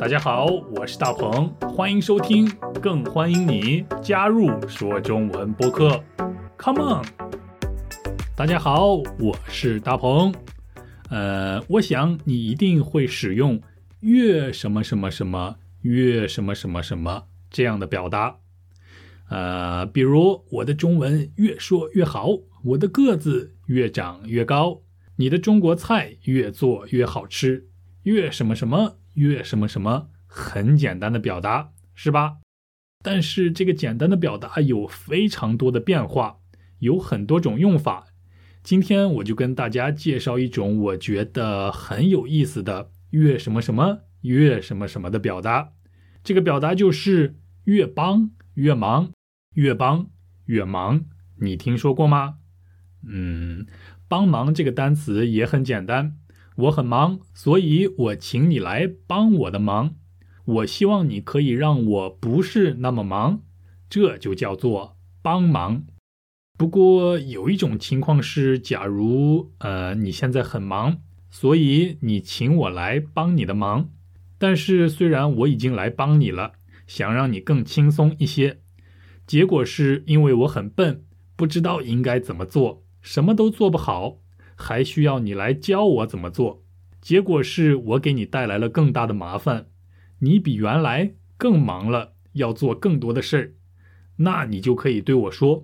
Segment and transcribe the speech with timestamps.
[0.00, 0.46] 大家好，
[0.76, 2.48] 我是大鹏，欢迎收听，
[2.80, 6.00] 更欢迎你加入说中文播客。
[6.56, 7.04] Come on！
[8.36, 10.32] 大家好，我是大鹏。
[11.10, 13.60] 呃，我想你一定会使用
[14.00, 18.36] “越什么什么什么越什么什么什么”这样的表达。
[19.28, 22.28] 呃，比如我的中文越说越好，
[22.62, 24.80] 我的个子越长越高，
[25.16, 27.66] 你的中国菜越做越好吃，
[28.04, 28.94] 越什么什么。
[29.18, 32.38] 越什么什么很简单的表达是吧？
[33.02, 36.38] 但是这个简单的表达有非常多的变化，
[36.78, 38.06] 有很多种用法。
[38.62, 45.72] 今天我就跟大家介绍一种我觉得很有意思的越什么什么越什么什么的表达。
[46.22, 49.12] 这个表达就是越帮越忙，
[49.54, 50.10] 越帮
[50.44, 51.06] 越忙。
[51.40, 52.38] 你听说过吗？
[53.06, 53.66] 嗯，
[54.06, 56.18] 帮忙这个单词也很简单。
[56.58, 59.94] 我很忙，所以我请你来帮我的忙。
[60.44, 63.42] 我希望你可以让我不是那么忙，
[63.88, 65.84] 这就叫做帮忙。
[66.58, 70.98] 不过有一种情况是，假如呃你现在很忙，
[71.30, 73.90] 所以你请我来帮你的忙。
[74.36, 76.54] 但是虽然我已经来帮你了，
[76.88, 78.58] 想让你更轻松一些，
[79.28, 81.04] 结果是因为我很笨，
[81.36, 84.18] 不知道应该怎么做，什么都做不好。
[84.60, 86.64] 还需要你来教我怎么做，
[87.00, 89.68] 结果是我给你带来了更大的麻烦，
[90.18, 93.54] 你比原来更忙了，要做更多的事儿，
[94.16, 95.62] 那你就可以对我说：“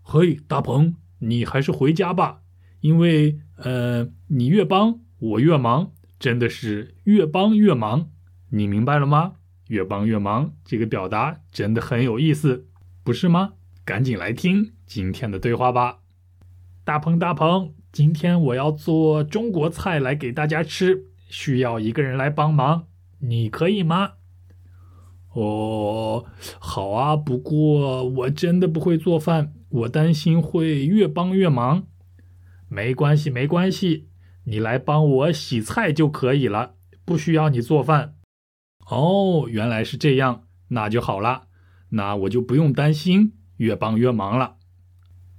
[0.00, 2.42] 嘿，大鹏，你还是回家吧，
[2.80, 8.10] 因为呃，你越帮我越忙，真的是越帮越忙，
[8.50, 9.34] 你明白了吗？
[9.66, 12.68] 越帮越忙这个表达真的很有意思，
[13.02, 13.54] 不是吗？
[13.84, 15.98] 赶紧来听今天的对话吧，
[16.84, 17.74] 大鹏，大鹏。
[17.96, 22.88] 今天我要做中国菜来给大家吃，需要一个人来帮忙，
[23.20, 24.10] 你可以吗？
[25.32, 26.26] 哦，
[26.58, 31.86] 好啊，不过我真的不会做饭，我担心会越帮越忙。
[32.68, 34.10] 没关系，没关系，
[34.44, 36.74] 你来帮我洗菜就可以了，
[37.06, 38.16] 不需要你做饭。
[38.90, 41.44] 哦，原来是这样，那就好了，
[41.88, 44.56] 那我就不用担心越帮越忙了。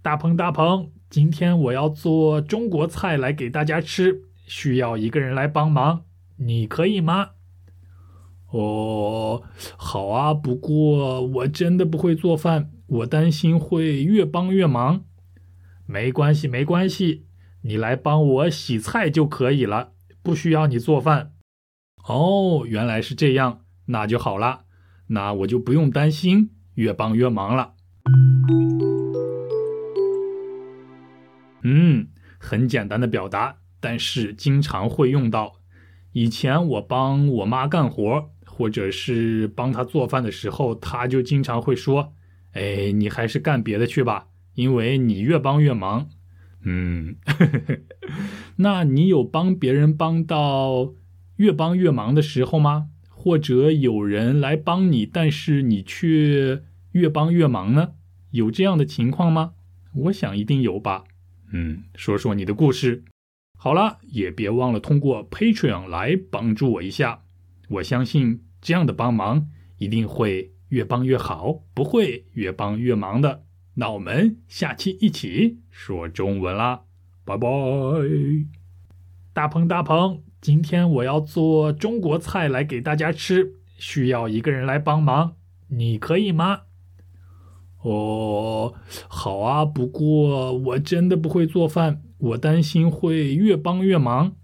[0.00, 0.92] 大鹏，大鹏。
[1.10, 6.04] 今天我要做中国菜来给大家吃，需要一个人来帮忙，
[6.36, 7.30] 你可以吗？
[8.50, 9.42] 哦，
[9.78, 15.04] 好啊，不过我真的不会做饭，我担心会越帮越忙。
[15.86, 17.24] 没关系，没关系，
[17.62, 19.92] 你来帮我洗菜就可以了，
[20.22, 21.32] 不需要你做饭。
[22.06, 24.64] 哦，原来是这样，那就好了，
[25.06, 27.72] 那我就不用担心越帮越忙了。
[31.62, 32.08] 嗯，
[32.38, 35.56] 很简单的表达，但是经常会用到。
[36.12, 42.14] 以前我帮我妈干活，或者是帮她做饭的时候，她就经常会说
[42.52, 46.08] ：“哎，你还是干别的去吧，因为你越帮越忙。”
[46.64, 47.16] 嗯，
[48.56, 50.94] 那你有帮别人帮到
[51.36, 52.88] 越帮越忙的时候吗？
[53.08, 57.92] 或者有人来帮你，但是你却越帮越忙呢？
[58.32, 59.52] 有这样的情况吗？
[59.94, 61.04] 我想一定有吧。
[61.52, 63.04] 嗯，说说你的故事。
[63.56, 67.22] 好了，也别忘了通过 Patreon 来帮助我一下。
[67.68, 69.48] 我相信这样的帮忙
[69.78, 73.44] 一定会越帮越好，不会越帮越忙的。
[73.74, 76.82] 那我们下期一起说中文啦，
[77.24, 77.48] 拜拜。
[79.32, 85.36] 大鹏大鹏，今天我要做中国菜来给大家吃，需要一个人来帮忙，
[85.68, 86.62] 你可以吗？
[87.82, 88.74] 哦，
[89.08, 94.34] 好啊，不过我真的不会做饭，我担心会越帮越忙。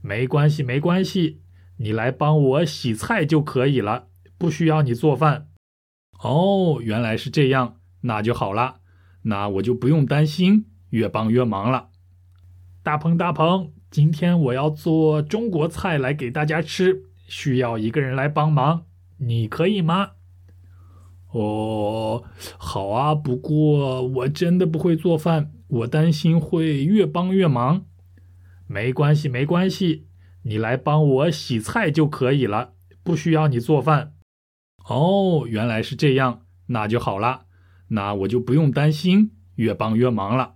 [0.00, 1.40] 没关系，没关系，
[1.78, 4.08] 你来帮我洗菜就可以了，
[4.38, 5.48] 不需要你做饭。
[6.22, 8.76] 哦，原来是这样，那就好了，
[9.22, 11.88] 那我就不用担心越帮越忙了。
[12.84, 18.86] 大鹏大鹏，今天我要做中国菜来给大家吃，需要一个人来帮忙，
[19.18, 20.12] 你可以吗？
[21.32, 22.24] 哦，
[22.58, 27.86] 好啊，不过我真的不会做饭，我担心会越帮越忙。
[28.66, 30.06] 没关系，没关系，
[30.42, 34.14] 你来帮我洗菜就可以了，不需要你做饭。
[34.88, 37.46] 哦，原来是这样，那就好了，
[37.88, 40.54] 那我就不用担心越帮越忙了。